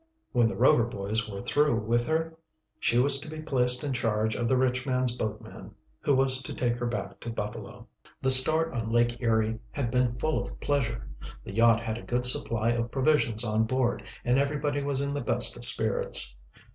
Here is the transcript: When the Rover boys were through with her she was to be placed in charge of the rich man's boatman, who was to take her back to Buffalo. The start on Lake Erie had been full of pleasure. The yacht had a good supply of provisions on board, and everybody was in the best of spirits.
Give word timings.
When 0.31 0.47
the 0.47 0.57
Rover 0.57 0.85
boys 0.85 1.29
were 1.29 1.41
through 1.41 1.75
with 1.81 2.07
her 2.07 2.35
she 2.79 2.97
was 2.97 3.19
to 3.19 3.29
be 3.29 3.39
placed 3.39 3.83
in 3.83 3.93
charge 3.93 4.33
of 4.33 4.47
the 4.47 4.57
rich 4.57 4.83
man's 4.87 5.15
boatman, 5.15 5.75
who 5.99 6.15
was 6.15 6.41
to 6.41 6.55
take 6.55 6.77
her 6.79 6.87
back 6.87 7.19
to 7.19 7.29
Buffalo. 7.29 7.85
The 8.19 8.31
start 8.31 8.73
on 8.73 8.91
Lake 8.91 9.21
Erie 9.21 9.59
had 9.69 9.91
been 9.91 10.17
full 10.17 10.41
of 10.41 10.59
pleasure. 10.59 11.07
The 11.43 11.53
yacht 11.53 11.81
had 11.81 11.99
a 11.99 12.01
good 12.01 12.25
supply 12.25 12.71
of 12.71 12.89
provisions 12.89 13.43
on 13.43 13.65
board, 13.65 14.01
and 14.25 14.39
everybody 14.39 14.81
was 14.81 15.01
in 15.01 15.11
the 15.13 15.21
best 15.21 15.55
of 15.55 15.63
spirits. 15.63 16.35